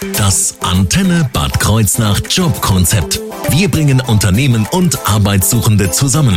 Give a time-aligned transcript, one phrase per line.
[0.00, 3.18] Das Antenne Bad Kreuznach Jobkonzept.
[3.48, 6.36] Wir bringen Unternehmen und Arbeitssuchende zusammen.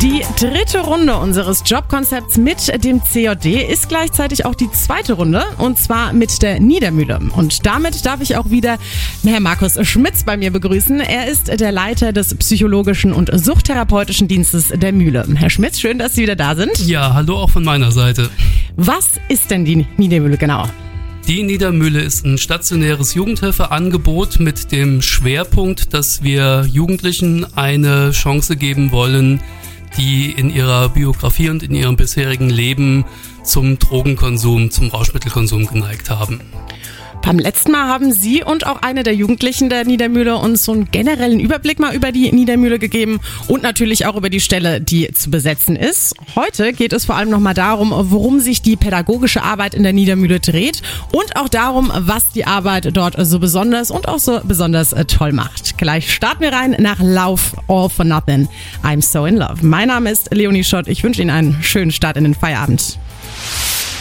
[0.00, 5.78] Die dritte Runde unseres Jobkonzepts mit dem CJD ist gleichzeitig auch die zweite Runde und
[5.78, 7.20] zwar mit der Niedermühle.
[7.36, 8.78] Und damit darf ich auch wieder
[9.22, 11.00] Herr Markus Schmitz bei mir begrüßen.
[11.00, 15.26] Er ist der Leiter des psychologischen und suchtherapeutischen Dienstes der Mühle.
[15.34, 16.78] Herr Schmitz, schön, dass Sie wieder da sind.
[16.86, 18.30] Ja, hallo auch von meiner Seite.
[18.76, 20.66] Was ist denn die Niedermühle genau?
[21.28, 28.92] Die Niedermühle ist ein stationäres Jugendhilfeangebot mit dem Schwerpunkt, dass wir Jugendlichen eine Chance geben
[28.92, 29.42] wollen,
[29.98, 33.04] die in ihrer Biografie und in ihrem bisherigen Leben
[33.44, 36.40] zum Drogenkonsum, zum Rauschmittelkonsum geneigt haben.
[37.28, 40.90] Beim letzten Mal haben Sie und auch eine der Jugendlichen der Niedermühle uns so einen
[40.90, 45.28] generellen Überblick mal über die Niedermühle gegeben und natürlich auch über die Stelle, die zu
[45.28, 46.14] besetzen ist.
[46.36, 50.40] Heute geht es vor allem nochmal darum, worum sich die pädagogische Arbeit in der Niedermühle
[50.40, 50.80] dreht
[51.12, 55.32] und auch darum, was die Arbeit dort so besonders und auch so besonders äh, toll
[55.32, 55.76] macht.
[55.76, 58.48] Gleich starten wir rein nach Lauf All for Nothing.
[58.82, 59.56] I'm so in love.
[59.60, 60.88] Mein Name ist Leonie Schott.
[60.88, 62.98] Ich wünsche Ihnen einen schönen Start in den Feierabend.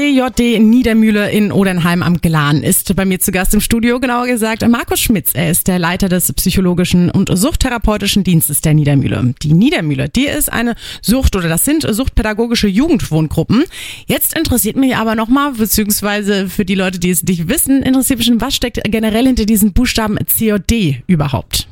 [0.00, 4.66] CJD Niedermühle in Odernheim am Glan ist bei mir zu Gast im Studio, genauer gesagt
[4.66, 5.32] Markus Schmitz.
[5.34, 9.34] Er ist der Leiter des psychologischen und suchttherapeutischen Dienstes der Niedermühle.
[9.42, 13.64] Die Niedermühle, die ist eine Sucht oder das sind suchtpädagogische Jugendwohngruppen.
[14.06, 18.28] Jetzt interessiert mich aber nochmal, beziehungsweise für die Leute, die es nicht wissen, interessiert mich
[18.28, 21.68] schon, was steckt generell hinter diesen Buchstaben CJD überhaupt?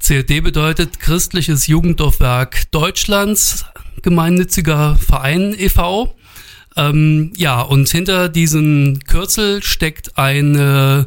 [0.00, 3.64] CLD bedeutet Christliches Jugenddorfwerk Deutschlands,
[4.02, 6.16] gemeinnütziger Verein e.V.
[6.76, 11.06] Ähm, ja, und hinter diesem Kürzel steckt eine,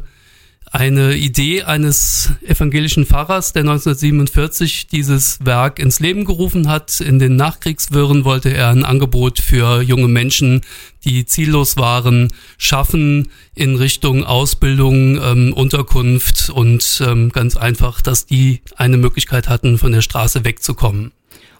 [0.70, 7.00] eine Idee eines evangelischen Pfarrers, der 1947 dieses Werk ins Leben gerufen hat.
[7.00, 10.60] In den Nachkriegswirren wollte er ein Angebot für junge Menschen,
[11.04, 18.60] die ziellos waren, schaffen in Richtung Ausbildung, ähm, Unterkunft und ähm, ganz einfach, dass die
[18.76, 21.12] eine Möglichkeit hatten, von der Straße wegzukommen.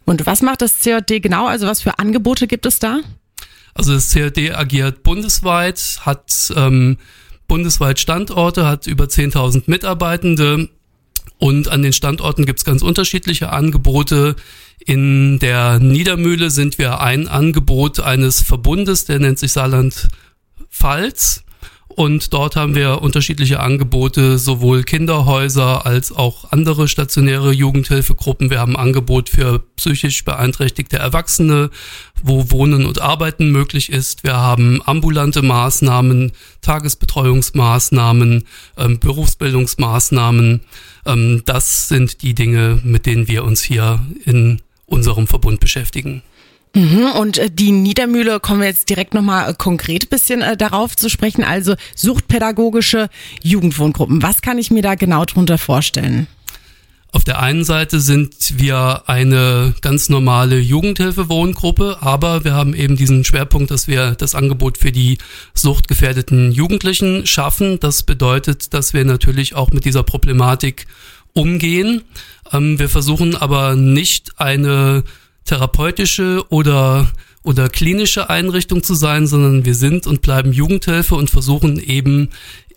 [0.05, 1.47] Und was macht das CJD genau?
[1.47, 3.01] Also was für Angebote gibt es da?
[3.77, 6.97] Also das CRD agiert bundesweit, hat ähm,
[7.47, 10.71] bundesweit Standorte, hat über 10.000 Mitarbeitende
[11.39, 14.37] und an den Standorten gibt's ganz unterschiedliche Angebote.
[14.85, 20.09] In der Niedermühle sind wir ein Angebot eines Verbundes, der nennt sich Saarland
[20.71, 21.45] Pfalz.
[21.97, 28.51] Und dort haben wir unterschiedliche Angebote, sowohl Kinderhäuser als auch andere stationäre Jugendhilfegruppen.
[28.51, 31.71] Wir haben Angebot für psychisch beeinträchtigte Erwachsene,
[32.23, 34.25] wo Wohnen und Arbeiten möglich ist.
[34.25, 38.45] Wir haben ambulante Maßnahmen, Tagesbetreuungsmaßnahmen,
[38.77, 40.61] ähm, Berufsbildungsmaßnahmen.
[41.07, 46.23] Ähm, das sind die Dinge, mit denen wir uns hier in unserem Verbund beschäftigen.
[46.77, 50.95] Mhm, und äh, die Niedermühle kommen wir jetzt direkt nochmal äh, konkret bisschen äh, darauf
[50.95, 51.43] zu sprechen.
[51.43, 53.09] Also suchtpädagogische
[53.43, 54.23] Jugendwohngruppen.
[54.23, 56.27] Was kann ich mir da genau drunter vorstellen?
[57.13, 63.25] Auf der einen Seite sind wir eine ganz normale Jugendhilfewohngruppe, aber wir haben eben diesen
[63.25, 65.17] Schwerpunkt, dass wir das Angebot für die
[65.55, 67.81] suchtgefährdeten Jugendlichen schaffen.
[67.81, 70.87] Das bedeutet, dass wir natürlich auch mit dieser Problematik
[71.33, 72.03] umgehen.
[72.53, 75.05] Ähm, wir versuchen aber nicht eine
[75.47, 77.11] therapeutische oder
[77.43, 82.31] oder klinische Einrichtung zu sein, sondern wir sind und bleiben Jugendhilfe und versuchen eben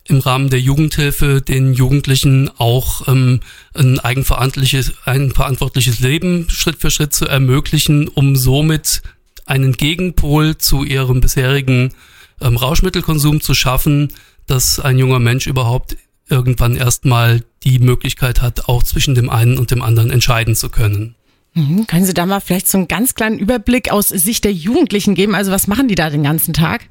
[0.09, 3.39] im Rahmen der Jugendhilfe den Jugendlichen auch ähm,
[3.73, 9.01] ein eigenverantwortliches, ein verantwortliches Leben Schritt für Schritt zu ermöglichen, um somit
[9.45, 11.93] einen Gegenpol zu ihrem bisherigen
[12.41, 14.13] ähm, Rauschmittelkonsum zu schaffen,
[14.45, 15.95] dass ein junger Mensch überhaupt
[16.27, 21.15] irgendwann erstmal die Möglichkeit hat, auch zwischen dem einen und dem anderen entscheiden zu können.
[21.53, 21.87] Mhm.
[21.87, 25.35] Können Sie da mal vielleicht so einen ganz kleinen Überblick aus Sicht der Jugendlichen geben?
[25.35, 26.85] Also was machen die da den ganzen Tag?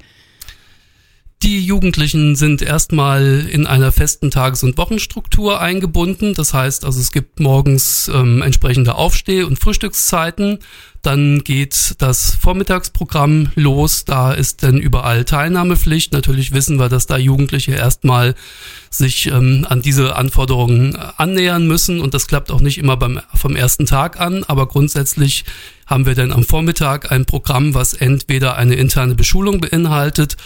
[1.41, 6.33] Die Jugendlichen sind erstmal in einer festen Tages- und Wochenstruktur eingebunden.
[6.33, 10.59] Das heißt also, es gibt morgens ähm, entsprechende Aufsteh- und Frühstückszeiten.
[11.01, 14.05] Dann geht das Vormittagsprogramm los.
[14.05, 16.11] Da ist dann überall Teilnahmepflicht.
[16.11, 18.35] Natürlich wissen wir, dass da Jugendliche erstmal
[18.89, 22.01] sich ähm, an diese Anforderungen annähern müssen.
[22.01, 24.43] Und das klappt auch nicht immer beim, vom ersten Tag an.
[24.43, 25.45] Aber grundsätzlich
[25.87, 30.37] haben wir dann am Vormittag ein Programm, was entweder eine interne Beschulung beinhaltet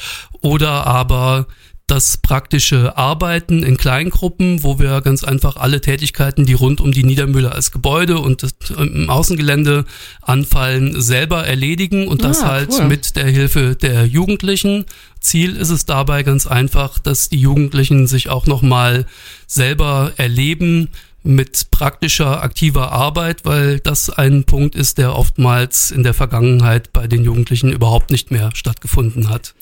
[0.42, 1.48] oder aber
[1.88, 7.04] das praktische Arbeiten in Kleingruppen, wo wir ganz einfach alle Tätigkeiten, die rund um die
[7.04, 9.86] Niedermühle als Gebäude und das, im Außengelände
[10.22, 12.86] anfallen, selber erledigen und das Ah, halt cool.
[12.86, 14.86] mit der Hilfe der Jugendlichen.
[15.20, 19.06] Ziel ist es dabei ganz einfach, dass die Jugendlichen sich auch nochmal
[19.46, 20.90] selber erleben
[21.24, 27.08] mit praktischer, aktiver Arbeit, weil das ein Punkt ist, der oftmals in der Vergangenheit bei
[27.08, 29.56] den Jugendlichen überhaupt nicht mehr stattgefunden hat.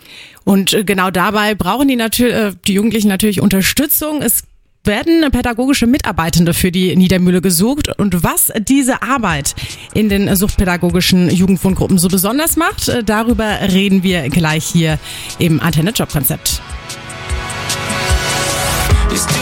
[0.44, 4.22] Und äh, genau dabei brauchen die, natür äh, die Jugendlichen natürlich Unterstützung.
[4.22, 4.44] Es
[4.84, 7.90] werden pädagogische Mitarbeitende für die Niedermühle gesucht.
[8.00, 9.56] Und was diese Arbeit
[9.94, 14.98] in den suchtpädagogischen Jugendwohngruppen so besonders macht, äh, darüber reden wir gleich hier
[15.38, 16.62] im Antenne Job Konzept.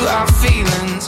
[0.09, 1.07] Our feelings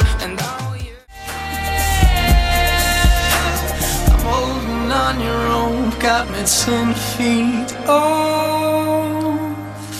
[5.11, 9.35] on your own, got me ten feet off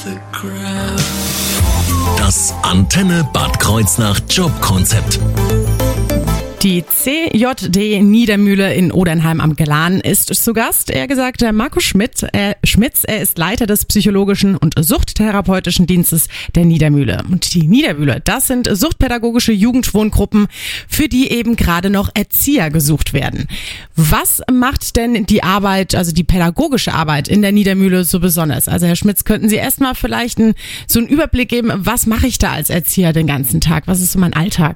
[0.03, 1.01] the ground.
[2.17, 5.19] Das Antenne Bad Kreuznach Jobkonzept.
[6.63, 10.91] Die CJD Niedermühle in Odernheim am Glan ist zu Gast.
[10.91, 16.65] Er gesagt, Marco Schmidt, äh, Schmitz, er ist Leiter des psychologischen und suchttherapeutischen Dienstes der
[16.65, 17.23] Niedermühle.
[17.31, 20.45] Und die Niedermühle, das sind suchtpädagogische Jugendwohngruppen,
[20.87, 23.47] für die eben gerade noch Erzieher gesucht werden.
[23.95, 28.67] Was macht denn die Arbeit, also die pädagogische Arbeit in der Niedermühle so besonders?
[28.67, 30.53] Also Herr Schmitz, könnten Sie erstmal vielleicht einen,
[30.85, 33.87] so einen Überblick geben, was mache ich da als Erzieher den ganzen Tag?
[33.87, 34.75] Was ist so mein Alltag?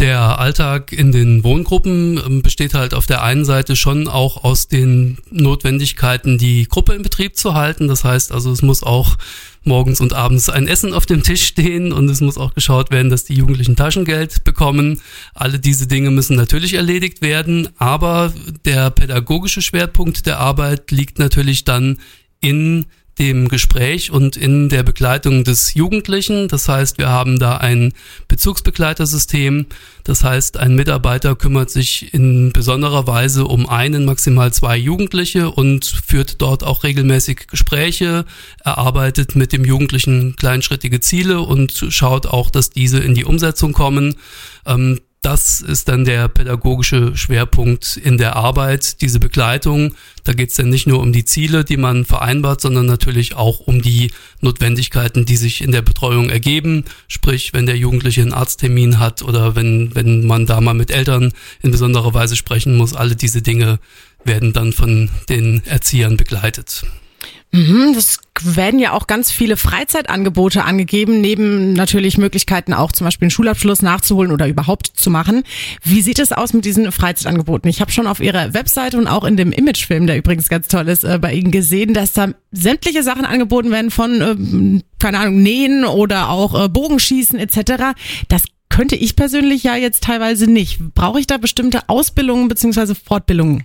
[0.00, 4.68] Der Alltag in den Wohngruppen ähm, besteht halt auf der einen Seite schon auch aus
[4.68, 7.88] den Notwendigkeiten, die Gruppe in Betrieb zu halten.
[7.88, 9.16] Das heißt also, es muss auch
[9.64, 13.10] morgens und abends ein Essen auf dem Tisch stehen und es muss auch geschaut werden,
[13.10, 15.00] dass die Jugendlichen Taschengeld bekommen.
[15.34, 18.32] Alle diese Dinge müssen natürlich erledigt werden, aber
[18.64, 21.98] der pädagogische Schwerpunkt der Arbeit liegt natürlich dann
[22.40, 22.86] in
[23.18, 26.48] dem Gespräch und in der Begleitung des Jugendlichen.
[26.48, 27.92] Das heißt, wir haben da ein
[28.28, 29.66] Bezugsbegleitersystem.
[30.04, 35.84] Das heißt, ein Mitarbeiter kümmert sich in besonderer Weise um einen, maximal zwei Jugendliche und
[35.84, 38.24] führt dort auch regelmäßig Gespräche,
[38.64, 44.14] erarbeitet mit dem Jugendlichen kleinschrittige Ziele und schaut auch, dass diese in die Umsetzung kommen.
[44.66, 49.94] Ähm, das ist dann der pädagogische Schwerpunkt in der Arbeit, diese Begleitung.
[50.22, 53.60] Da geht es dann nicht nur um die Ziele, die man vereinbart, sondern natürlich auch
[53.60, 56.84] um die Notwendigkeiten, die sich in der Betreuung ergeben.
[57.08, 61.32] Sprich, wenn der Jugendliche einen Arzttermin hat oder wenn, wenn man da mal mit Eltern
[61.62, 63.80] in besonderer Weise sprechen muss, alle diese Dinge
[64.24, 66.84] werden dann von den Erziehern begleitet.
[67.50, 73.26] Mhm, Das werden ja auch ganz viele Freizeitangebote angegeben, neben natürlich Möglichkeiten auch zum Beispiel
[73.26, 75.42] einen Schulabschluss nachzuholen oder überhaupt zu machen.
[75.82, 77.70] Wie sieht es aus mit diesen Freizeitangeboten?
[77.70, 80.88] Ich habe schon auf Ihrer Webseite und auch in dem Imagefilm, der übrigens ganz toll
[80.88, 85.42] ist, äh, bei Ihnen gesehen, dass da sämtliche Sachen angeboten werden von, ähm, keine Ahnung,
[85.42, 87.94] Nähen oder auch äh, Bogenschießen etc.
[88.28, 90.78] Das könnte ich persönlich ja jetzt teilweise nicht.
[90.94, 93.64] Brauche ich da bestimmte Ausbildungen beziehungsweise Fortbildungen?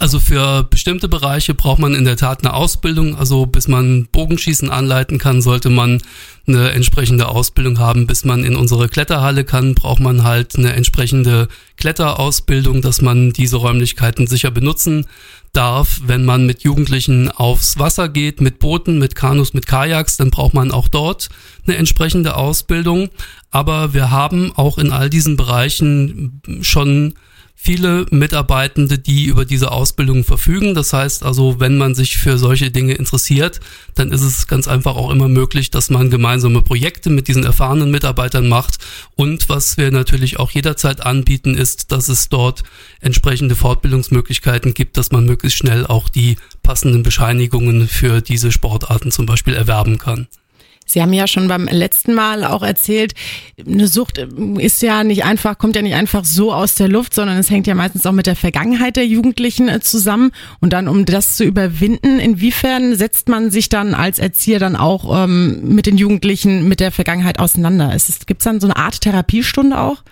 [0.00, 3.16] Also für bestimmte Bereiche braucht man in der Tat eine Ausbildung.
[3.16, 6.00] Also bis man Bogenschießen anleiten kann, sollte man
[6.46, 8.06] eine entsprechende Ausbildung haben.
[8.06, 13.58] Bis man in unsere Kletterhalle kann, braucht man halt eine entsprechende Kletterausbildung, dass man diese
[13.58, 15.06] Räumlichkeiten sicher benutzen
[15.52, 16.00] darf.
[16.06, 20.54] Wenn man mit Jugendlichen aufs Wasser geht, mit Booten, mit Kanus, mit Kajaks, dann braucht
[20.54, 21.28] man auch dort
[21.66, 23.10] eine entsprechende Ausbildung.
[23.50, 27.16] Aber wir haben auch in all diesen Bereichen schon
[27.62, 30.74] viele Mitarbeitende, die über diese Ausbildung verfügen.
[30.74, 33.60] Das heißt also, wenn man sich für solche Dinge interessiert,
[33.94, 37.90] dann ist es ganz einfach auch immer möglich, dass man gemeinsame Projekte mit diesen erfahrenen
[37.90, 38.78] Mitarbeitern macht.
[39.14, 42.62] Und was wir natürlich auch jederzeit anbieten, ist, dass es dort
[43.00, 49.26] entsprechende Fortbildungsmöglichkeiten gibt, dass man möglichst schnell auch die passenden Bescheinigungen für diese Sportarten zum
[49.26, 50.28] Beispiel erwerben kann.
[50.92, 53.14] Sie haben ja schon beim letzten Mal auch erzählt,
[53.64, 57.38] eine Sucht ist ja nicht einfach, kommt ja nicht einfach so aus der Luft, sondern
[57.38, 60.32] es hängt ja meistens auch mit der Vergangenheit der Jugendlichen äh, zusammen.
[60.60, 65.24] Und dann, um das zu überwinden, inwiefern setzt man sich dann als Erzieher dann auch
[65.24, 67.96] ähm, mit den Jugendlichen mit der Vergangenheit auseinander?
[68.26, 70.02] Gibt es dann so eine Art Therapiestunde auch?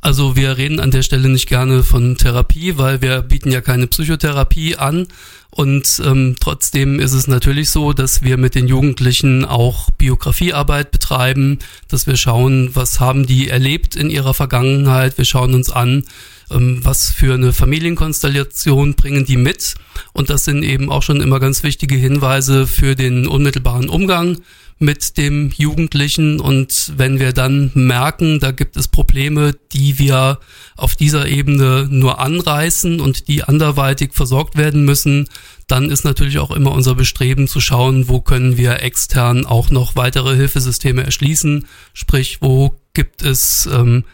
[0.00, 3.88] Also wir reden an der Stelle nicht gerne von Therapie, weil wir bieten ja keine
[3.88, 5.08] Psychotherapie an.
[5.56, 11.60] Und ähm, trotzdem ist es natürlich so, dass wir mit den Jugendlichen auch Biografiearbeit betreiben,
[11.88, 15.16] dass wir schauen, was haben die erlebt in ihrer Vergangenheit.
[15.16, 16.04] Wir schauen uns an,
[16.50, 19.76] ähm, was für eine Familienkonstellation bringen die mit.
[20.12, 24.36] Und das sind eben auch schon immer ganz wichtige Hinweise für den unmittelbaren Umgang
[24.78, 26.40] mit dem Jugendlichen.
[26.40, 30.38] Und wenn wir dann merken, da gibt es Probleme, die wir
[30.76, 35.28] auf dieser Ebene nur anreißen und die anderweitig versorgt werden müssen,
[35.66, 39.96] dann ist natürlich auch immer unser Bestreben zu schauen, wo können wir extern auch noch
[39.96, 41.66] weitere Hilfesysteme erschließen.
[41.92, 44.04] Sprich, wo gibt es ähm,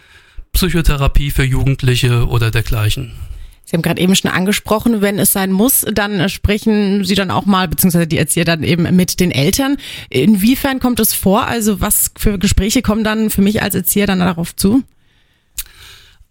[0.53, 3.13] Psychotherapie für Jugendliche oder dergleichen.
[3.73, 7.47] Sie haben gerade eben schon angesprochen, wenn es sein muss, dann sprechen Sie dann auch
[7.47, 9.79] mal, beziehungsweise die Erzieher dann eben mit den Eltern.
[10.11, 11.47] Inwiefern kommt es vor?
[11.47, 14.83] Also was für Gespräche kommen dann für mich als Erzieher dann darauf zu?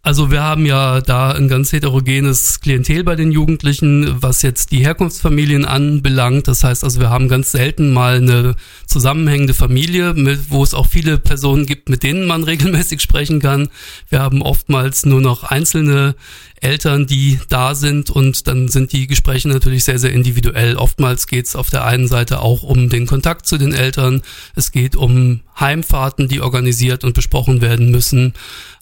[0.03, 4.83] Also wir haben ja da ein ganz heterogenes Klientel bei den Jugendlichen, was jetzt die
[4.83, 6.47] Herkunftsfamilien anbelangt.
[6.47, 8.55] Das heißt also, wir haben ganz selten mal eine
[8.87, 13.69] zusammenhängende Familie, mit, wo es auch viele Personen gibt, mit denen man regelmäßig sprechen kann.
[14.09, 16.15] Wir haben oftmals nur noch einzelne
[16.61, 20.77] Eltern, die da sind und dann sind die Gespräche natürlich sehr, sehr individuell.
[20.77, 24.23] Oftmals geht es auf der einen Seite auch um den Kontakt zu den Eltern.
[24.55, 28.33] Es geht um Heimfahrten, die organisiert und besprochen werden müssen.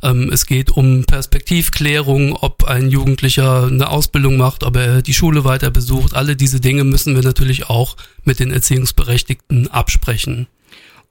[0.03, 5.43] Ähm, es geht um Perspektivklärung, ob ein Jugendlicher eine Ausbildung macht, ob er die Schule
[5.43, 6.15] weiter besucht.
[6.15, 10.47] Alle diese Dinge müssen wir natürlich auch mit den Erziehungsberechtigten absprechen.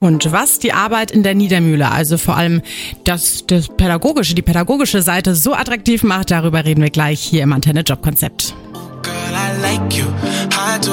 [0.00, 2.62] Und was die Arbeit in der Niedermühle, also vor allem
[3.02, 7.52] das, das pädagogische, die pädagogische Seite so attraktiv macht, darüber reden wir gleich hier im
[7.52, 8.54] Antenne Job Konzept.
[9.02, 10.06] Girl, I like you,
[10.52, 10.92] I do.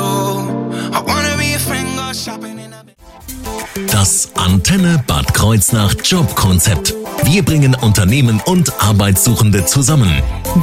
[0.92, 2.55] I wanna be a friend, go shopping
[3.84, 6.96] Das Antenne Bad Kreuznach Jobkonzept.
[7.26, 10.10] Wir bringen Unternehmen und Arbeitssuchende zusammen.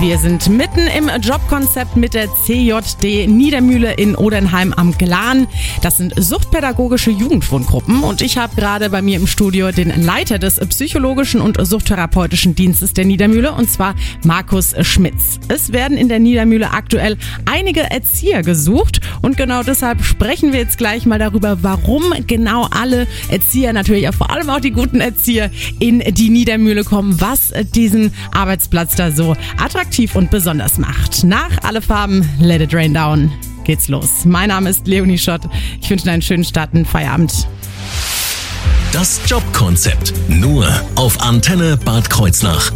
[0.00, 5.46] Wir sind mitten im Jobkonzept mit der CJD Niedermühle in Odenheim am Glan.
[5.82, 10.56] Das sind suchtpädagogische Jugendwohngruppen und ich habe gerade bei mir im Studio den Leiter des
[10.56, 15.38] psychologischen und suchttherapeutischen Dienstes der Niedermühle und zwar Markus Schmitz.
[15.48, 20.78] Es werden in der Niedermühle aktuell einige Erzieher gesucht und genau deshalb sprechen wir jetzt
[20.78, 25.50] gleich mal darüber, warum genau alle Erzieher, natürlich auch vor allem auch die guten Erzieher
[25.78, 31.24] in die Niedermühle kommen, was diesen Arbeitsplatz da so attraktiv und besonders macht.
[31.24, 33.30] Nach alle Farben, let it rain down.
[33.64, 34.24] Geht's los.
[34.24, 35.42] Mein Name ist Leonie Schott.
[35.80, 37.46] Ich wünsche Ihnen einen schönen Start in den Feierabend.
[38.92, 40.12] Das Jobkonzept.
[40.28, 42.72] Nur auf Antenne Bad Kreuznach.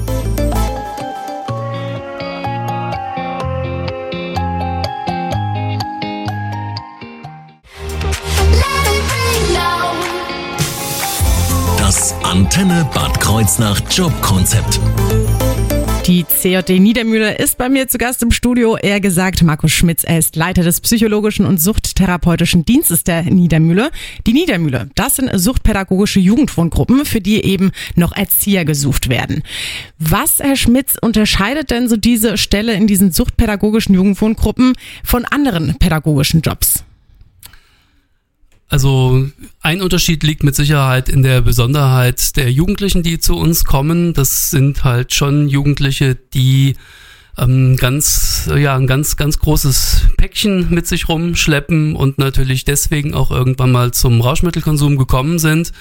[12.47, 14.79] Antenne Bad Kreuznach Jobkonzept.
[16.07, 18.77] Die CJD Niedermühle ist bei mir zu Gast im Studio.
[18.77, 23.91] Er gesagt, Markus Schmitz, er ist Leiter des psychologischen und suchttherapeutischen Dienstes der Niedermühle.
[24.29, 29.43] Die Niedermühle, das sind suchtpädagogische Jugendwohngruppen, für die eben noch Erzieher gesucht werden.
[29.99, 36.43] Was, Herr Schmitz, unterscheidet denn so diese Stelle in diesen suchtpädagogischen Jugendwohngruppen von anderen pädagogischen
[36.43, 36.85] Jobs?
[38.69, 39.29] Also
[39.61, 44.13] ein Unterschied liegt mit Sicherheit in der Besonderheit der Jugendlichen, die zu uns kommen.
[44.13, 46.75] Das sind halt schon Jugendliche, die
[47.39, 53.31] ähm, ganz, ja, ein ganz, ganz großes Päckchen mit sich rumschleppen und natürlich deswegen auch
[53.31, 55.73] irgendwann mal zum Rauschmittelkonsum gekommen sind,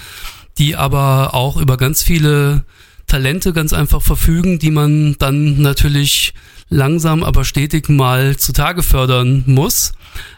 [0.58, 2.66] die aber auch über ganz viele
[3.08, 6.34] Talente ganz einfach verfügen, die man dann natürlich
[6.70, 9.94] langsam aber stetig mal zutage fördern muss.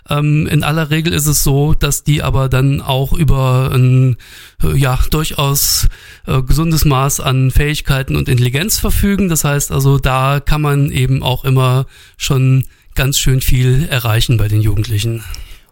[0.09, 4.17] Ähm, in aller Regel ist es so, dass die aber dann auch über ein
[4.61, 5.87] ja durchaus
[6.25, 9.29] äh, gesundes Maß an Fähigkeiten und Intelligenz verfügen.
[9.29, 11.85] Das heißt also, da kann man eben auch immer
[12.17, 15.23] schon ganz schön viel erreichen bei den Jugendlichen.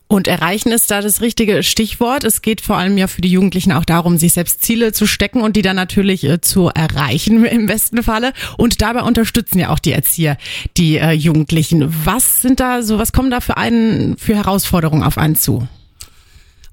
[0.08, 2.24] Und erreichen ist da das richtige Stichwort.
[2.24, 5.42] Es geht vor allem ja für die Jugendlichen auch darum, sich selbst Ziele zu stecken
[5.42, 8.34] und die dann natürlich äh, zu erreichen im besten Falle.
[8.58, 10.38] Und dabei unterstützen ja auch die Erzieher
[10.78, 11.92] die äh, Jugendlichen.
[12.06, 15.68] Was sind da so, was kommen da für einen, für Herausforderungen auf einen zu?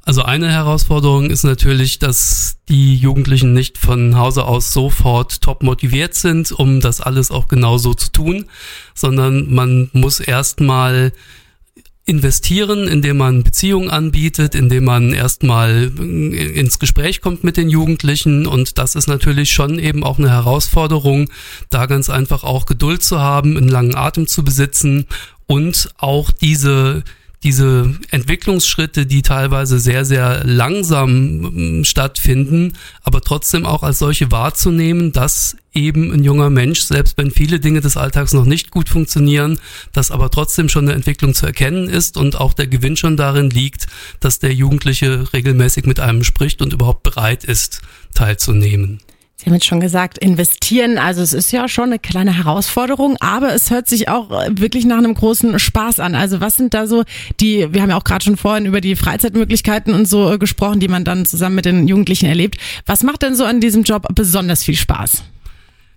[0.05, 6.15] Also eine Herausforderung ist natürlich, dass die Jugendlichen nicht von Hause aus sofort top motiviert
[6.15, 8.47] sind, um das alles auch genauso zu tun,
[8.95, 11.13] sondern man muss erstmal
[12.05, 18.47] investieren, indem man Beziehungen anbietet, indem man erstmal ins Gespräch kommt mit den Jugendlichen.
[18.47, 21.31] Und das ist natürlich schon eben auch eine Herausforderung,
[21.71, 25.07] da ganz einfach auch Geduld zu haben, einen langen Atem zu besitzen
[25.47, 27.05] und auch diese
[27.43, 35.13] diese Entwicklungsschritte, die teilweise sehr, sehr langsam mm, stattfinden, aber trotzdem auch als solche wahrzunehmen,
[35.13, 39.59] dass eben ein junger Mensch, selbst wenn viele Dinge des Alltags noch nicht gut funktionieren,
[39.93, 43.51] dass aber trotzdem schon eine Entwicklung zu erkennen ist und auch der Gewinn schon darin
[43.51, 43.87] liegt,
[44.21, 47.81] dass der Jugendliche regelmäßig mit einem spricht und überhaupt bereit ist,
[48.15, 49.01] teilzunehmen.
[49.43, 53.53] Sie haben jetzt schon gesagt, investieren, also es ist ja schon eine kleine Herausforderung, aber
[53.53, 56.15] es hört sich auch äh, wirklich nach einem großen Spaß an.
[56.15, 57.03] Also was sind da so
[57.41, 60.79] die, wir haben ja auch gerade schon vorhin über die Freizeitmöglichkeiten und so äh, gesprochen,
[60.79, 62.57] die man dann zusammen mit den Jugendlichen erlebt.
[62.87, 65.25] Was macht denn so an diesem Job besonders viel Spaß?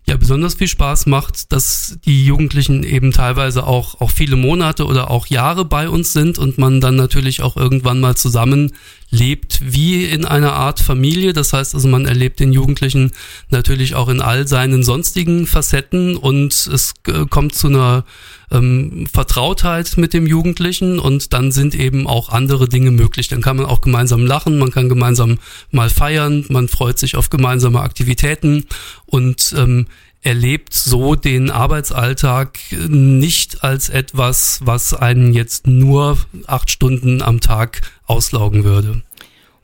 [0.07, 5.09] ja besonders viel Spaß macht, dass die Jugendlichen eben teilweise auch, auch viele Monate oder
[5.09, 8.73] auch Jahre bei uns sind und man dann natürlich auch irgendwann mal zusammen
[9.09, 11.33] lebt wie in einer Art Familie.
[11.33, 13.11] Das heißt also, man erlebt den Jugendlichen
[13.49, 18.05] natürlich auch in all seinen sonstigen Facetten und es äh, kommt zu einer
[18.51, 23.27] ähm, Vertrautheit mit dem Jugendlichen und dann sind eben auch andere Dinge möglich.
[23.27, 25.37] Dann kann man auch gemeinsam lachen, man kann gemeinsam
[25.71, 28.65] mal feiern, man freut sich auf gemeinsame Aktivitäten
[29.05, 29.87] und ähm,
[30.25, 32.57] erlebt so den Arbeitsalltag
[32.89, 39.01] nicht als etwas, was einen jetzt nur acht Stunden am Tag auslaugen würde.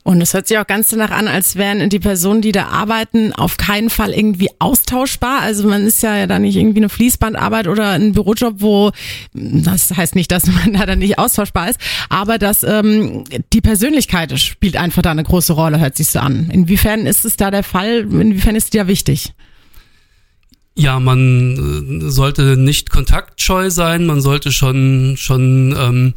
[0.04, 3.34] Und es hört sich auch ganz danach an, als wären die Personen, die da arbeiten,
[3.34, 5.42] auf keinen Fall irgendwie austauschbar.
[5.42, 8.92] Also man ist ja da nicht irgendwie eine Fließbandarbeit oder ein Bürojob, wo
[9.34, 11.80] das heißt nicht, dass man da dann nicht austauschbar ist,
[12.10, 16.50] aber dass ähm, die Persönlichkeit spielt einfach da eine große Rolle, hört sich so an.
[16.52, 18.00] Inwiefern ist es da der Fall?
[18.00, 19.34] Inwiefern ist die da wichtig?
[20.74, 26.14] Ja, man äh, sollte nicht kontaktscheu sein, man sollte schon schon ähm,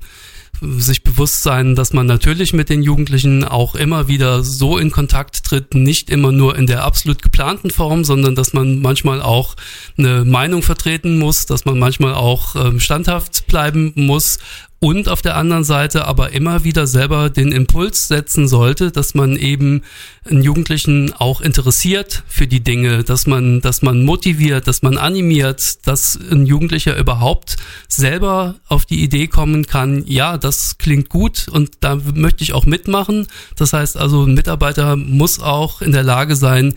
[0.60, 5.44] sich bewusst sein, dass man natürlich mit den Jugendlichen auch immer wieder so in Kontakt
[5.44, 9.54] tritt, nicht immer nur in der absolut geplanten Form, sondern dass man manchmal auch
[9.98, 14.38] eine Meinung vertreten muss, dass man manchmal auch ähm, standhaft bleiben muss
[14.84, 19.34] und auf der anderen Seite aber immer wieder selber den Impuls setzen sollte, dass man
[19.34, 19.80] eben
[20.28, 25.86] einen Jugendlichen auch interessiert für die Dinge, dass man, dass man motiviert, dass man animiert,
[25.86, 27.56] dass ein Jugendlicher überhaupt
[27.88, 32.66] selber auf die Idee kommen kann, ja, das klingt gut und da möchte ich auch
[32.66, 33.26] mitmachen.
[33.56, 36.74] Das heißt also, ein Mitarbeiter muss auch in der Lage sein,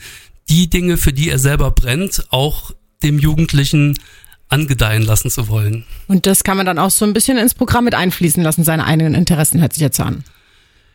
[0.47, 2.71] die Dinge, für die er selber brennt, auch
[3.03, 3.97] dem Jugendlichen
[4.49, 5.83] angedeihen lassen zu wollen.
[6.07, 8.85] Und das kann man dann auch so ein bisschen ins Programm mit einfließen lassen, seine
[8.85, 10.23] eigenen Interessen, hört sich jetzt an.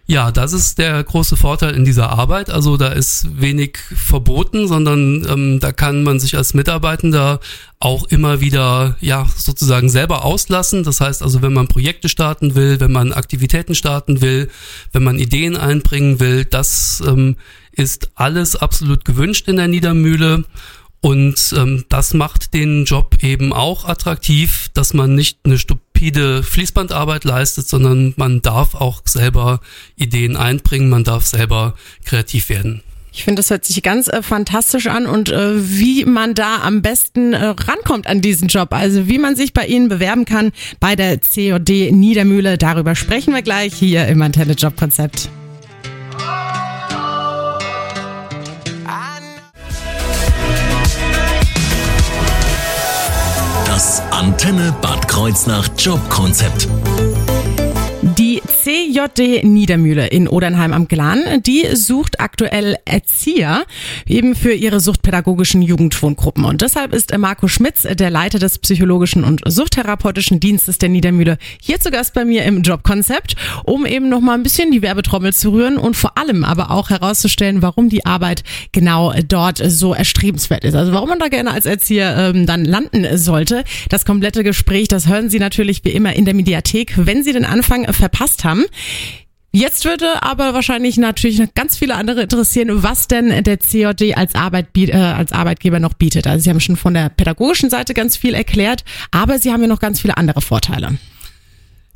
[0.06, 2.50] Ja, das ist der große Vorteil in dieser Arbeit.
[2.50, 7.38] Also da ist wenig verboten, sondern ähm, da kann man sich als Mitarbeitender
[7.78, 10.82] auch immer wieder ja sozusagen selber auslassen.
[10.82, 14.50] Das heißt also, wenn man Projekte starten will, wenn man Aktivitäten starten will,
[14.92, 17.36] wenn man Ideen einbringen will, das ähm,
[17.70, 20.44] ist alles absolut gewünscht in der Niedermühle.
[21.02, 27.24] Und ähm, das macht den Job eben auch attraktiv, dass man nicht eine stupide Fließbandarbeit
[27.24, 29.60] leistet, sondern man darf auch selber
[29.96, 32.82] Ideen einbringen, man darf selber kreativ werden.
[33.12, 36.82] Ich finde, das hört sich ganz äh, fantastisch an und äh, wie man da am
[36.82, 40.94] besten äh, rankommt an diesen Job, also wie man sich bei Ihnen bewerben kann bei
[40.94, 44.76] der COD Niedermühle, darüber sprechen wir gleich hier im Antenne Job
[53.82, 56.68] Das Antenne Bad Kreuznach Jobkonzept.
[58.92, 63.64] CJD Niedermühle in Odernheim am Glan, die sucht aktuell Erzieher
[64.06, 66.44] eben für ihre suchtpädagogischen Jugendwohngruppen.
[66.44, 71.80] Und deshalb ist Marco Schmitz, der Leiter des psychologischen und suchttherapeutischen Dienstes der Niedermühle, hier
[71.80, 75.52] zu Gast bei mir im Jobkonzept, um eben noch mal ein bisschen die Werbetrommel zu
[75.52, 80.74] rühren und vor allem aber auch herauszustellen, warum die Arbeit genau dort so erstrebenswert ist.
[80.74, 83.64] Also warum man da gerne als Erzieher ähm, dann landen sollte.
[83.88, 87.46] Das komplette Gespräch, das hören Sie natürlich wie immer in der Mediathek, wenn Sie den
[87.46, 88.64] Anfang verpasst haben.
[89.54, 94.34] Jetzt würde aber wahrscheinlich natürlich noch ganz viele andere interessieren, was denn der COD als,
[94.34, 96.26] Arbeit, äh, als Arbeitgeber noch bietet.
[96.26, 99.68] Also Sie haben schon von der pädagogischen Seite ganz viel erklärt, aber Sie haben ja
[99.68, 100.96] noch ganz viele andere Vorteile.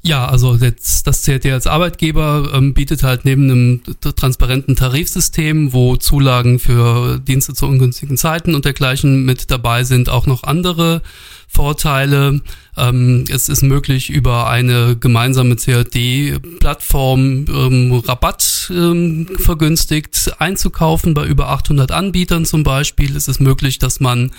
[0.07, 5.97] Ja, also jetzt, das CRT als Arbeitgeber ähm, bietet halt neben einem transparenten Tarifsystem, wo
[5.97, 11.03] Zulagen für Dienste zu ungünstigen Zeiten und dergleichen mit dabei sind, auch noch andere
[11.49, 12.40] Vorteile.
[12.77, 21.49] Ähm, es ist möglich, über eine gemeinsame CAD-Plattform ähm, Rabatt ähm, vergünstigt einzukaufen bei über
[21.49, 23.16] 800 Anbietern zum Beispiel.
[23.16, 24.31] Es ist möglich, dass man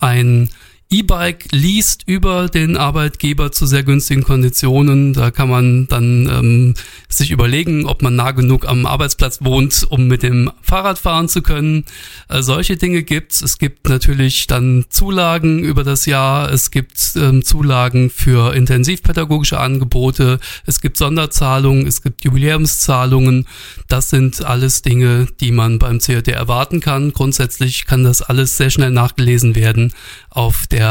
[0.00, 0.50] ein
[0.92, 5.14] E-Bike liest über den Arbeitgeber zu sehr günstigen Konditionen.
[5.14, 6.74] Da kann man dann ähm,
[7.08, 11.40] sich überlegen, ob man nah genug am Arbeitsplatz wohnt, um mit dem Fahrrad fahren zu
[11.40, 11.86] können.
[12.28, 13.40] Äh, solche Dinge gibt's.
[13.40, 16.52] Es gibt natürlich dann Zulagen über das Jahr.
[16.52, 20.40] Es gibt ähm, Zulagen für intensivpädagogische Angebote.
[20.66, 21.86] Es gibt Sonderzahlungen.
[21.86, 23.46] Es gibt Jubiläumszahlungen.
[23.88, 27.14] Das sind alles Dinge, die man beim CAD erwarten kann.
[27.14, 29.94] Grundsätzlich kann das alles sehr schnell nachgelesen werden
[30.28, 30.81] auf der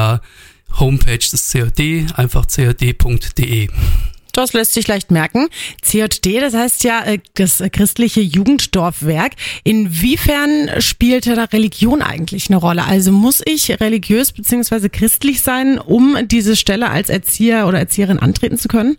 [0.79, 3.69] Homepage des CAD, einfach cad.de.
[4.33, 5.49] Das lässt sich leicht merken.
[5.81, 9.33] CJD, das heißt ja äh, das christliche Jugenddorfwerk.
[9.63, 12.85] Inwiefern spielt da Religion eigentlich eine Rolle?
[12.85, 14.89] Also muss ich religiös bzw.
[14.89, 18.97] christlich sein, um diese Stelle als Erzieher oder Erzieherin antreten zu können?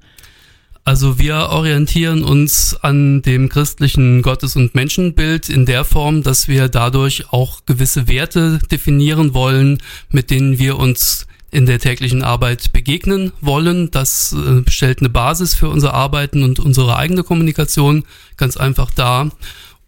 [0.84, 6.68] Also wir orientieren uns an dem christlichen Gottes- und Menschenbild in der Form, dass wir
[6.68, 9.78] dadurch auch gewisse Werte definieren wollen,
[10.10, 13.92] mit denen wir uns in der täglichen Arbeit begegnen wollen.
[13.92, 18.04] Das äh, stellt eine Basis für unser Arbeiten und unsere eigene Kommunikation
[18.36, 19.30] ganz einfach dar.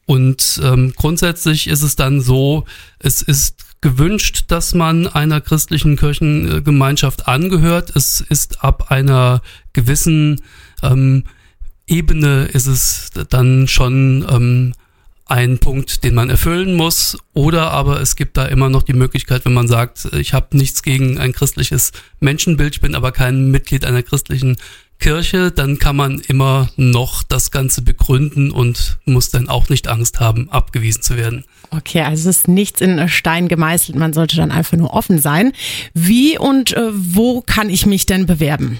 [0.06, 2.66] Und ähm, grundsätzlich ist es dann so,
[3.00, 7.96] es ist gewünscht, dass man einer christlichen Kirchengemeinschaft angehört.
[7.96, 10.40] Es ist ab einer gewissen
[10.82, 11.24] ähm,
[11.86, 14.72] Ebene ist es dann schon ähm,
[15.26, 17.16] ein Punkt, den man erfüllen muss.
[17.32, 20.82] Oder aber es gibt da immer noch die Möglichkeit, wenn man sagt, ich habe nichts
[20.82, 24.56] gegen ein christliches Menschenbild, ich bin aber kein Mitglied einer christlichen
[25.00, 30.20] Kirche, dann kann man immer noch das Ganze begründen und muss dann auch nicht Angst
[30.20, 31.44] haben, abgewiesen zu werden.
[31.70, 35.52] Okay, also es ist nichts in Stein gemeißelt, man sollte dann einfach nur offen sein.
[35.94, 38.78] Wie und äh, wo kann ich mich denn bewerben?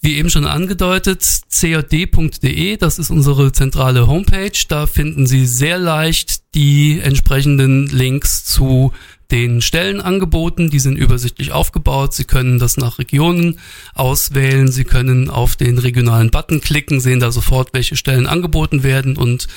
[0.00, 4.52] Wie eben schon angedeutet, cjd.de, das ist unsere zentrale Homepage.
[4.68, 8.92] Da finden Sie sehr leicht die entsprechenden Links zu
[9.30, 10.70] den Stellenangeboten.
[10.70, 12.14] Die sind übersichtlich aufgebaut.
[12.14, 13.58] Sie können das nach Regionen
[13.94, 14.70] auswählen.
[14.70, 19.48] Sie können auf den regionalen Button klicken, sehen da sofort, welche Stellen angeboten werden und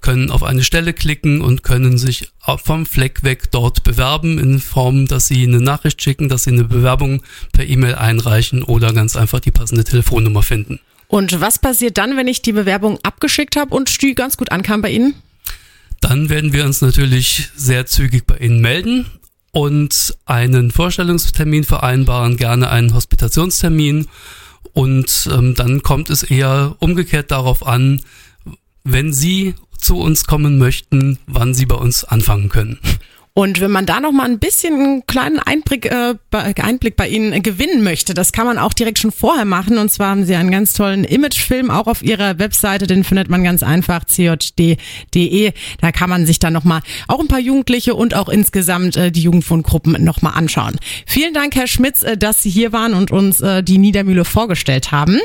[0.00, 2.30] können auf eine Stelle klicken und können sich
[2.64, 6.64] vom Fleck weg dort bewerben in Form, dass Sie eine Nachricht schicken, dass Sie eine
[6.64, 10.80] Bewerbung per E-Mail einreichen oder ganz einfach die passende Telefonnummer finden.
[11.08, 14.82] Und was passiert dann, wenn ich die Bewerbung abgeschickt habe und die ganz gut ankam
[14.82, 15.14] bei Ihnen?
[16.00, 19.06] Dann werden wir uns natürlich sehr zügig bei Ihnen melden
[19.52, 24.06] und einen Vorstellungstermin vereinbaren, gerne einen Hospitationstermin.
[24.72, 28.02] Und ähm, dann kommt es eher umgekehrt darauf an,
[28.84, 32.78] wenn Sie zu uns kommen möchten, wann Sie bei uns anfangen können.
[33.38, 37.40] Und wenn man da noch mal ein bisschen einen kleinen Einblick, äh, Einblick bei Ihnen
[37.40, 39.78] gewinnen möchte, das kann man auch direkt schon vorher machen.
[39.78, 43.44] Und zwar haben Sie einen ganz tollen Imagefilm auch auf Ihrer Webseite, den findet man
[43.44, 45.52] ganz einfach, cjd.de.
[45.80, 49.12] Da kann man sich dann noch mal auch ein paar Jugendliche und auch insgesamt äh,
[49.12, 50.74] die Jugendwohngruppen noch mal anschauen.
[51.06, 54.90] Vielen Dank, Herr Schmitz, äh, dass Sie hier waren und uns äh, die Niedermühle vorgestellt
[54.90, 55.16] haben.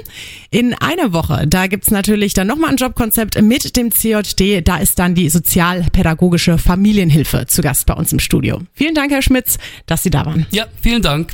[0.51, 4.61] In einer Woche, da gibt's natürlich dann noch mal ein Jobkonzept mit dem CJD.
[4.63, 8.59] Da ist dann die sozialpädagogische Familienhilfe zu Gast bei uns im Studio.
[8.73, 10.45] Vielen Dank, Herr Schmitz, dass Sie da waren.
[10.51, 11.33] Ja, vielen Dank.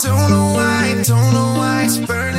[0.00, 2.37] Don't know why, don't know why it's burning.